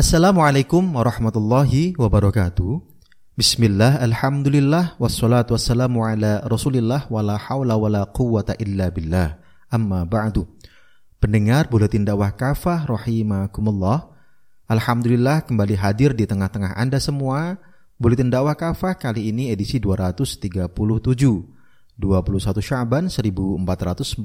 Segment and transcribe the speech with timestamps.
[0.00, 2.80] Assalamualaikum warahmatullahi wabarakatuh.
[3.36, 9.36] Bismillah, alhamdulillah, wassalatu wassalamu ala rasulillah, wala hawla wala quwata illa billah.
[9.68, 10.48] Amma ba'du.
[11.20, 14.08] Pendengar Buletin Dakwah Kafah rahimakumullah.
[14.72, 17.60] Alhamdulillah kembali hadir di tengah-tengah Anda semua.
[18.00, 20.72] Buletin Dakwah Kafah kali ini edisi 237.
[20.80, 24.16] 21 Syaban 1443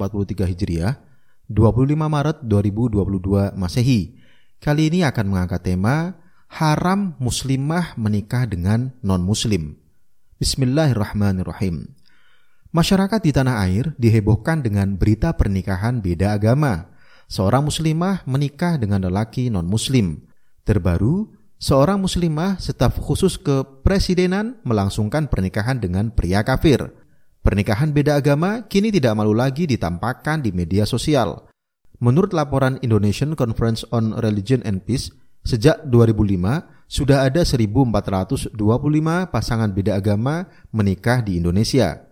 [0.55, 1.03] Hijriah,
[1.51, 4.23] 25 Maret 2022 Masehi.
[4.63, 6.15] Kali ini akan mengangkat tema
[6.47, 9.75] haram muslimah menikah dengan non-muslim.
[10.39, 11.91] Bismillahirrahmanirrahim.
[12.75, 16.91] Masyarakat di tanah air dihebohkan dengan berita pernikahan beda agama.
[17.31, 20.27] Seorang muslimah menikah dengan lelaki non-muslim.
[20.67, 26.83] Terbaru, seorang muslimah staf khusus kepresidenan melangsungkan pernikahan dengan pria kafir.
[27.39, 31.47] Pernikahan beda agama kini tidak malu lagi ditampakkan di media sosial.
[32.03, 35.11] Menurut laporan Indonesian Conference on Religion and Peace,
[35.45, 38.53] sejak 2005 sudah ada 1425
[39.31, 42.05] pasangan beda agama menikah di Indonesia.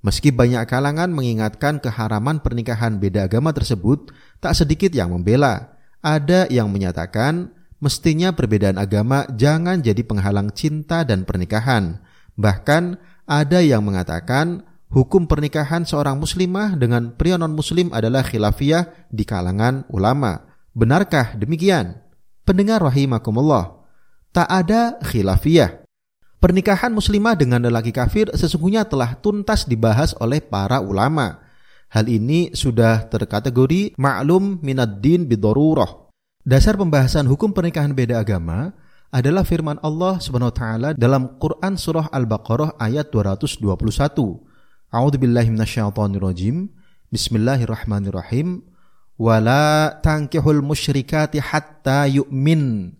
[0.00, 4.08] Meski banyak kalangan mengingatkan keharaman pernikahan beda agama tersebut,
[4.40, 5.76] tak sedikit yang membela.
[6.00, 7.52] Ada yang menyatakan
[7.84, 12.00] mestinya perbedaan agama jangan jadi penghalang cinta dan pernikahan.
[12.40, 12.96] Bahkan
[13.28, 20.50] ada yang mengatakan hukum pernikahan seorang muslimah dengan pria non-muslim adalah khilafiyah di kalangan ulama.
[20.74, 22.02] Benarkah demikian?
[22.42, 23.86] Pendengar rahimakumullah,
[24.34, 25.86] tak ada khilafiyah.
[26.40, 31.46] Pernikahan muslimah dengan lelaki kafir sesungguhnya telah tuntas dibahas oleh para ulama.
[31.90, 36.08] Hal ini sudah terkategori maklum minad din bidorurah.
[36.40, 38.72] Dasar pembahasan hukum pernikahan beda agama
[39.12, 44.49] adalah firman Allah Subhanahu dalam Quran surah Al-Baqarah ayat 221
[44.90, 46.66] A'udzu billahi minasyaitonir rajim.
[47.14, 48.66] Bismillahirrahmanirrahim.
[49.14, 52.90] Wala tankihul musyrikati hatta yu'min.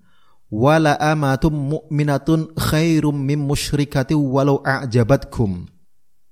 [0.55, 5.67] Wala amatum mu'minatun khairum min musyrikati walau a'jabatkum.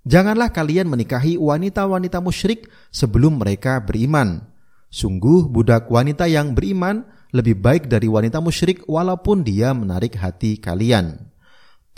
[0.07, 4.47] Janganlah kalian menikahi wanita-wanita musyrik sebelum mereka beriman.
[4.95, 7.03] Sungguh budak wanita yang beriman
[7.35, 11.35] lebih baik dari wanita musyrik walaupun dia menarik hati kalian.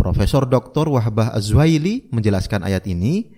[0.00, 0.88] Profesor Dr.
[0.88, 3.36] Wahbah Azwaili menjelaskan ayat ini,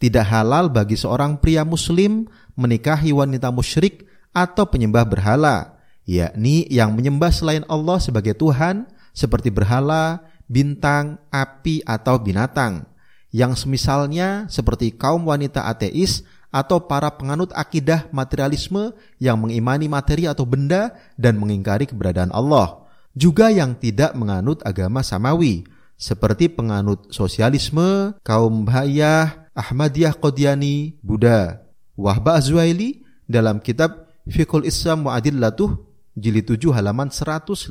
[0.00, 2.24] tidak halal bagi seorang pria muslim
[2.56, 5.76] menikahi wanita musyrik atau penyembah berhala,
[6.08, 12.88] yakni yang menyembah selain Allah sebagai Tuhan seperti berhala, bintang, api, atau binatang.
[13.30, 18.90] Yang semisalnya seperti kaum wanita ateis atau para penganut akidah materialisme
[19.22, 22.88] yang mengimani materi atau benda dan mengingkari keberadaan Allah.
[23.14, 25.62] Juga yang tidak menganut agama samawi,
[25.94, 31.60] seperti penganut sosialisme, kaum bahaya, Ahmadiyah Qadiani Buddha
[32.00, 35.76] Wahbah Azwaili dalam kitab Fiqhul Islam wa Adillatuh
[36.16, 37.68] jilid 7 halaman 152.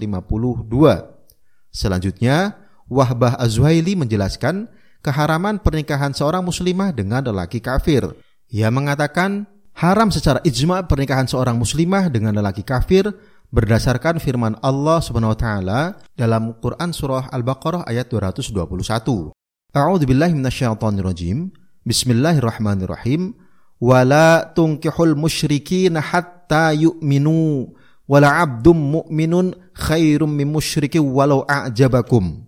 [1.74, 4.70] Selanjutnya, Wahbah Azwaili menjelaskan
[5.02, 8.06] keharaman pernikahan seorang muslimah dengan lelaki kafir.
[8.50, 9.46] Ia mengatakan
[9.78, 13.10] haram secara ijma pernikahan seorang muslimah dengan lelaki kafir
[13.50, 15.82] berdasarkan firman Allah Subhanahu wa taala
[16.14, 19.34] dalam Quran surah Al-Baqarah ayat 221.
[19.70, 20.34] A'udzu billahi.
[21.88, 23.40] Bismillahirrahmanirrahim.
[23.80, 27.72] Wala tunkihul musyrikin hatta yu'minu
[28.04, 32.44] wala abdum mu'minun khairum min musyriki walau a'jabakum.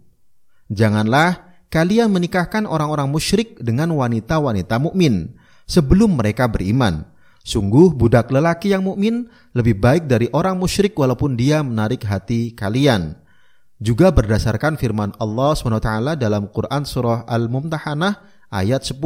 [0.68, 7.08] Janganlah kalian menikahkan orang-orang musyrik dengan wanita-wanita mukmin sebelum mereka beriman.
[7.48, 13.16] Sungguh budak lelaki yang mukmin lebih baik dari orang musyrik walaupun dia menarik hati kalian.
[13.82, 19.00] Juga berdasarkan firman Allah SWT dalam Quran surah Al-Mumtahanah ayat 10.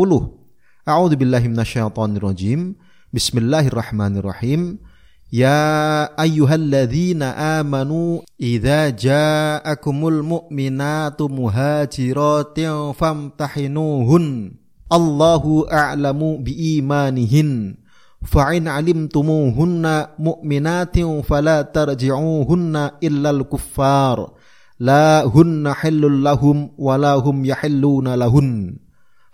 [0.90, 2.74] A'udzu billahi minasyaitonir rajim.
[3.14, 4.82] Bismillahirrahmanirrahim.
[5.30, 14.58] Ya ayyuhalladzina amanu idza ja'akumul mu'minatu muhajiratin famtahinuhun.
[14.90, 17.78] Allahu a'lamu biimanihin.
[18.26, 24.34] Fa'in alimtumuhunna mu'minatin fala tarji'uhunna illal kuffar.
[24.82, 28.78] La hunna hillul lahum wa lahum yahilluna lahun.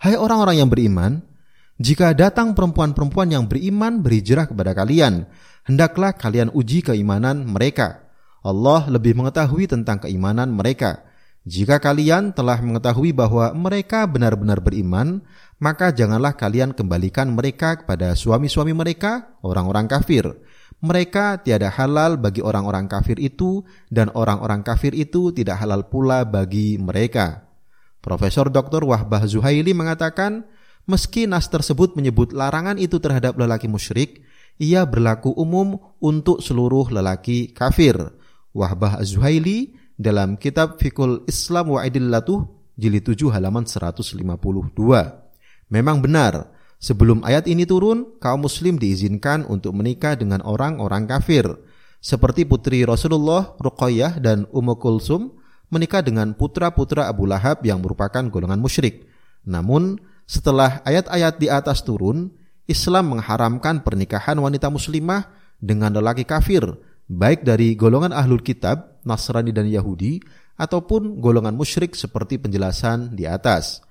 [0.02, 1.22] Hai orang-orang yang beriman,
[1.78, 5.30] jika datang perempuan-perempuan yang beriman berhijrah kepada kalian,
[5.62, 8.02] hendaklah kalian uji keimanan mereka.
[8.42, 11.06] Allah lebih mengetahui tentang keimanan mereka.
[11.46, 15.22] Jika kalian telah mengetahui bahwa mereka benar-benar beriman,
[15.62, 20.26] maka janganlah kalian kembalikan mereka kepada suami-suami mereka, orang-orang kafir.
[20.82, 26.74] Mereka tiada halal bagi orang-orang kafir itu, dan orang-orang kafir itu tidak halal pula bagi
[26.74, 27.51] mereka.
[28.02, 28.82] Profesor Dr.
[28.82, 30.42] Wahbah Zuhaili mengatakan,
[30.90, 34.26] meski nas tersebut menyebut larangan itu terhadap lelaki musyrik,
[34.58, 37.94] ia berlaku umum untuk seluruh lelaki kafir.
[38.52, 42.44] Wahbah Az-Zuhaili dalam kitab Fikul Islam wa Idillatuh
[42.76, 44.12] jilid 7 halaman 152.
[45.72, 51.48] Memang benar, sebelum ayat ini turun, kaum muslim diizinkan untuk menikah dengan orang-orang kafir,
[52.02, 55.38] seperti putri Rasulullah, Ruqayyah dan Ummu Kulsum
[55.72, 59.08] menikah dengan putra-putra Abu Lahab yang merupakan golongan musyrik.
[59.48, 59.96] Namun,
[60.28, 62.30] setelah ayat-ayat di atas turun,
[62.68, 66.62] Islam mengharamkan pernikahan wanita muslimah dengan lelaki kafir,
[67.08, 70.22] baik dari golongan ahlul kitab, Nasrani dan Yahudi,
[70.60, 73.82] ataupun golongan musyrik seperti penjelasan di atas.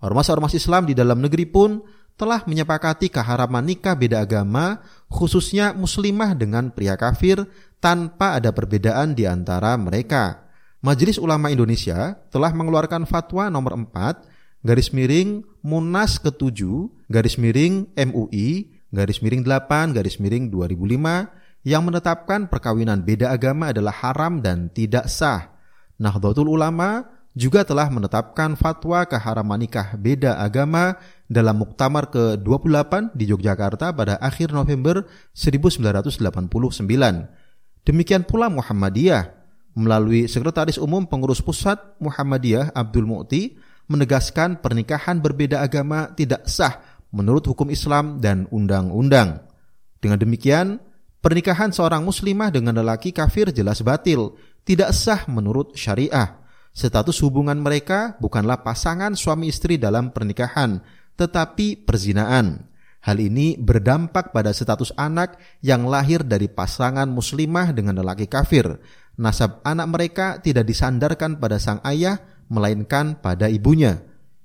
[0.00, 1.82] Ormas-ormas Islam di dalam negeri pun
[2.14, 4.78] telah menyepakati keharaman nikah beda agama,
[5.10, 7.42] khususnya muslimah dengan pria kafir
[7.82, 10.43] tanpa ada perbedaan di antara mereka.
[10.84, 16.60] Majelis Ulama Indonesia telah mengeluarkan fatwa nomor 4 garis miring Munas ke-7
[17.08, 23.96] garis miring MUI garis miring 8 garis miring 2005 yang menetapkan perkawinan beda agama adalah
[23.96, 25.56] haram dan tidak sah.
[25.96, 31.00] Nahdlatul Ulama juga telah menetapkan fatwa keharaman nikah beda agama
[31.32, 36.28] dalam Muktamar ke-28 di Yogyakarta pada akhir November 1989.
[37.88, 39.43] Demikian pula Muhammadiyah
[39.74, 43.58] melalui Sekretaris Umum Pengurus Pusat Muhammadiyah Abdul Mu'ti
[43.90, 46.80] menegaskan pernikahan berbeda agama tidak sah
[47.14, 49.44] menurut hukum Islam dan undang-undang.
[50.00, 50.82] Dengan demikian,
[51.22, 54.34] pernikahan seorang muslimah dengan lelaki kafir jelas batil,
[54.66, 56.42] tidak sah menurut syariah.
[56.74, 60.82] Status hubungan mereka bukanlah pasangan suami istri dalam pernikahan,
[61.14, 62.66] tetapi perzinaan.
[63.04, 68.80] Hal ini berdampak pada status anak yang lahir dari pasangan muslimah dengan lelaki kafir,
[69.18, 72.18] nasab anak mereka tidak disandarkan pada sang ayah,
[72.50, 74.02] melainkan pada ibunya.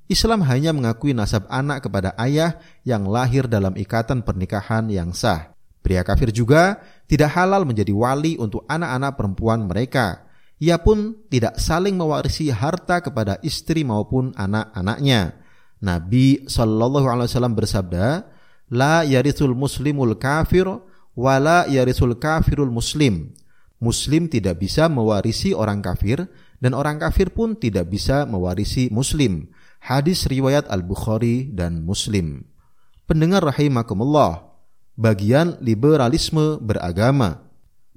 [0.10, 5.54] Islam hanya mengakui nasab anak kepada ayah yang lahir dalam ikatan pernikahan yang sah.
[5.86, 10.26] Pria kafir juga tidak halal menjadi wali untuk anak-anak perempuan mereka.
[10.60, 15.40] Ia pun tidak saling mewarisi harta kepada istri maupun anak-anaknya.
[15.80, 18.28] Nabi Shallallahu Alaihi Wasallam bersabda,
[18.68, 20.68] "La yarisul muslimul kafir,
[21.16, 23.32] wala yarisul kafirul muslim."
[23.80, 26.28] Muslim tidak bisa mewarisi orang kafir
[26.60, 29.48] dan orang kafir pun tidak bisa mewarisi Muslim.
[29.80, 32.44] Hadis riwayat Al-Bukhari dan Muslim.
[33.08, 34.52] Pendengar rahimakumullah,
[35.00, 37.48] bagian liberalisme beragama.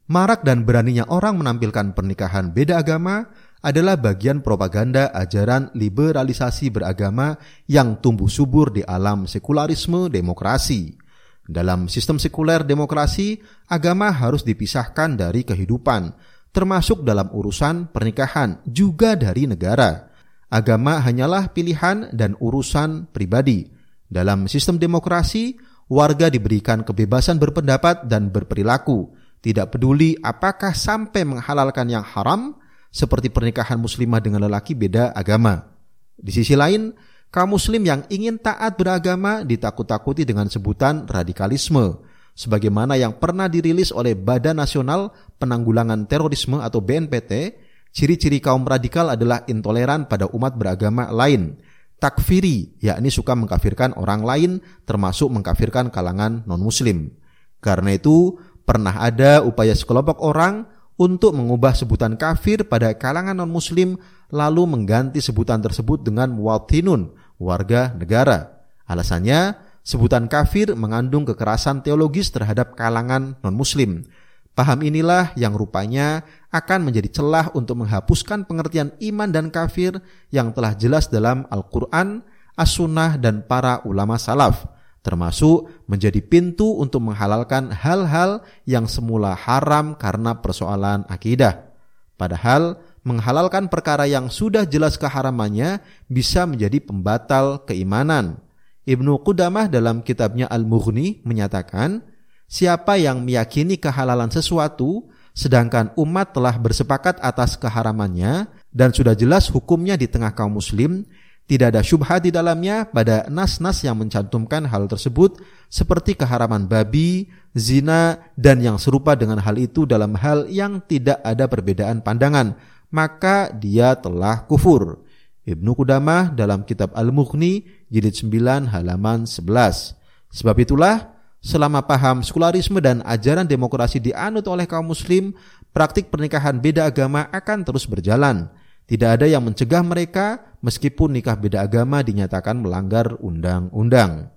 [0.06, 3.26] Marak dan beraninya orang menampilkan pernikahan beda agama
[3.62, 11.01] adalah bagian propaganda ajaran liberalisasi beragama yang tumbuh subur di alam sekularisme demokrasi.
[11.42, 16.14] Dalam sistem sekuler demokrasi, agama harus dipisahkan dari kehidupan,
[16.54, 20.12] termasuk dalam urusan pernikahan, juga dari negara.
[20.52, 23.66] Agama hanyalah pilihan dan urusan pribadi.
[24.06, 25.56] Dalam sistem demokrasi,
[25.90, 29.10] warga diberikan kebebasan berpendapat dan berperilaku,
[29.42, 32.54] tidak peduli apakah sampai menghalalkan yang haram,
[32.92, 35.72] seperti pernikahan muslimah dengan lelaki beda agama.
[36.14, 36.92] Di sisi lain,
[37.32, 42.04] kaum muslim yang ingin taat beragama ditakut-takuti dengan sebutan radikalisme,
[42.36, 45.08] sebagaimana yang pernah dirilis oleh Badan Nasional
[45.40, 47.56] Penanggulangan Terorisme atau BNPT,
[47.88, 51.56] ciri-ciri kaum radikal adalah intoleran pada umat beragama lain,
[51.96, 54.50] takfiri, yakni suka mengkafirkan orang lain
[54.84, 57.16] termasuk mengkafirkan kalangan non-muslim.
[57.64, 58.36] Karena itu,
[58.68, 60.68] pernah ada upaya sekelompok orang
[61.00, 63.96] untuk mengubah sebutan kafir pada kalangan non-muslim
[64.28, 68.62] lalu mengganti sebutan tersebut dengan muwatinun warga negara.
[68.86, 74.06] Alasannya, sebutan kafir mengandung kekerasan teologis terhadap kalangan non-muslim.
[74.52, 76.22] Paham inilah yang rupanya
[76.52, 79.96] akan menjadi celah untuk menghapuskan pengertian iman dan kafir
[80.28, 82.20] yang telah jelas dalam Al-Quran,
[82.52, 84.68] As-Sunnah, dan para ulama salaf,
[85.00, 91.72] termasuk menjadi pintu untuk menghalalkan hal-hal yang semula haram karena persoalan akidah.
[92.20, 98.38] Padahal menghalalkan perkara yang sudah jelas keharamannya bisa menjadi pembatal keimanan.
[98.82, 102.02] Ibnu Qudamah dalam kitabnya Al-Mughni menyatakan,
[102.50, 109.96] siapa yang meyakini kehalalan sesuatu sedangkan umat telah bersepakat atas keharamannya dan sudah jelas hukumnya
[109.96, 111.06] di tengah kaum muslim,
[111.46, 118.30] tidak ada syubhat di dalamnya pada nas-nas yang mencantumkan hal tersebut seperti keharaman babi, zina,
[118.38, 122.54] dan yang serupa dengan hal itu dalam hal yang tidak ada perbedaan pandangan
[122.92, 125.02] maka dia telah kufur.
[125.42, 129.98] Ibnu Qudamah dalam kitab Al-Mughni jilid 9 halaman 11.
[130.30, 135.34] Sebab itulah selama paham sekularisme dan ajaran demokrasi dianut oleh kaum muslim,
[135.74, 138.46] praktik pernikahan beda agama akan terus berjalan.
[138.86, 144.30] Tidak ada yang mencegah mereka meskipun nikah beda agama dinyatakan melanggar undang-undang.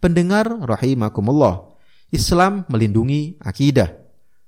[0.00, 1.76] Pendengar rahimakumullah,
[2.12, 3.92] Islam melindungi akidah.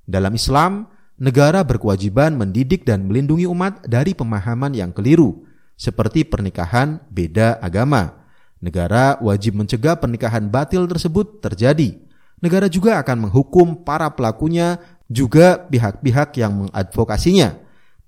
[0.08, 0.88] Dalam Islam,
[1.18, 5.44] negara berkewajiban mendidik dan melindungi umat dari pemahaman yang keliru,
[5.75, 8.25] seperti pernikahan beda agama.
[8.58, 11.98] Negara wajib mencegah pernikahan batil tersebut terjadi.
[12.38, 14.78] Negara juga akan menghukum para pelakunya,
[15.10, 17.54] juga pihak-pihak yang mengadvokasinya.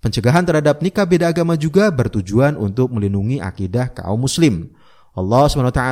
[0.00, 4.73] Pencegahan terhadap nikah beda agama juga bertujuan untuk melindungi akidah kaum muslim.
[5.12, 5.83] Allah SWT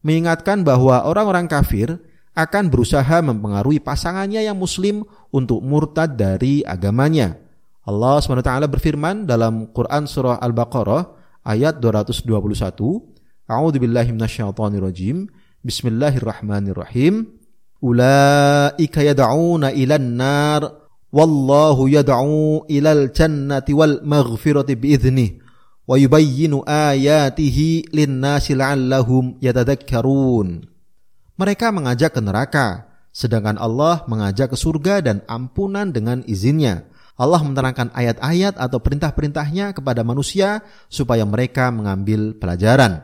[0.00, 2.00] mengingatkan bahwa orang-orang kafir
[2.34, 7.38] akan berusaha mempengaruhi pasangannya yang muslim untuk murtad dari agamanya.
[7.86, 11.14] Allah SWT berfirman dalam Quran Surah Al-Baqarah
[11.46, 12.26] ayat 221,
[13.46, 15.30] A'udhu billahi minasyaitonirrajim,
[15.62, 17.28] Bismillahirrahmanirrahim,
[17.84, 20.62] Ula'ika yada'una ilan nar,
[21.14, 25.38] Wallahu yada'u ilal jannati wal maghfirati biiznih,
[25.86, 30.73] wa yubayyinu ayatihi linnasi la'allahum yatadakkarun.
[31.34, 36.86] Mereka mengajak ke neraka, sedangkan Allah mengajak ke surga dan ampunan dengan izinnya.
[37.14, 43.02] Allah menerangkan ayat-ayat atau perintah-perintahnya kepada manusia supaya mereka mengambil pelajaran.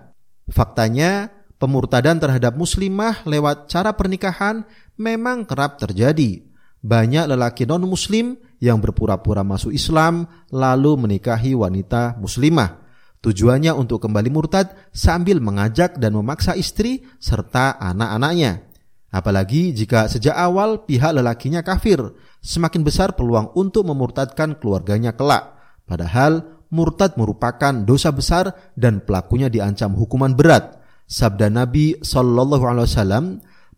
[0.50, 1.30] Faktanya,
[1.62, 4.66] pemurtadan terhadap muslimah lewat cara pernikahan
[4.99, 6.42] memang kerap terjadi.
[6.82, 12.89] Banyak lelaki non-muslim yang berpura-pura masuk Islam lalu menikahi wanita muslimah.
[13.21, 18.65] Tujuannya untuk kembali murtad sambil mengajak dan memaksa istri serta anak-anaknya.
[19.12, 22.00] Apalagi jika sejak awal pihak lelakinya kafir,
[22.41, 25.53] semakin besar peluang untuk memurtadkan keluarganya kelak.
[25.85, 30.81] Padahal murtad merupakan dosa besar dan pelakunya diancam hukuman berat.
[31.11, 33.25] Sabda Nabi Shallallahu Alaihi Wasallam,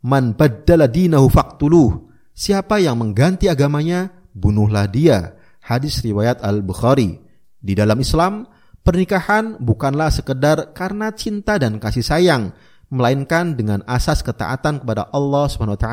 [0.05, 5.35] "Man baddala dinahu faktuluh." Siapa yang mengganti agamanya, bunuhlah dia.
[5.65, 7.19] Hadis riwayat Al Bukhari.
[7.57, 8.45] Di dalam Islam,
[8.83, 12.51] Pernikahan bukanlah sekedar karena cinta dan kasih sayang,
[12.91, 15.87] melainkan dengan asas ketaatan kepada Allah SWT,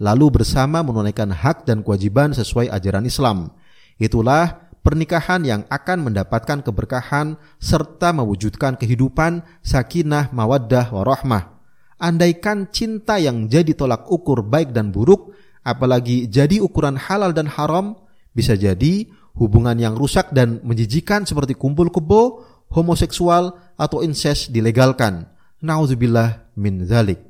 [0.00, 3.52] lalu bersama menunaikan hak dan kewajiban sesuai ajaran Islam.
[4.00, 11.52] Itulah pernikahan yang akan mendapatkan keberkahan serta mewujudkan kehidupan sakinah, mawaddah, warahmah.
[12.00, 17.92] Andaikan cinta yang jadi tolak ukur baik dan buruk, apalagi jadi ukuran halal dan haram,
[18.32, 19.04] bisa jadi
[19.36, 25.28] hubungan yang rusak dan menjijikan seperti kumpul kebo, homoseksual, atau incest dilegalkan.
[25.60, 27.20] Nauzubillah min zalik.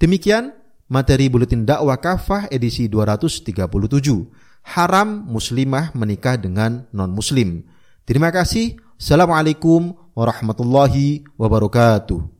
[0.00, 0.56] Demikian
[0.88, 3.52] materi buletin dakwah kafah edisi 237.
[4.62, 7.66] Haram muslimah menikah dengan non-muslim.
[8.08, 8.78] Terima kasih.
[8.96, 12.31] Assalamualaikum warahmatullahi wabarakatuh.